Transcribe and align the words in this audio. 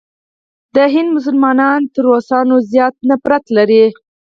د 0.75 0.77
هند 0.93 1.09
مسلمانان 1.17 1.79
تر 1.93 2.01
روسانو 2.09 2.55
زیات 2.71 2.95
نفرت 3.09 3.43
لري. 3.57 3.85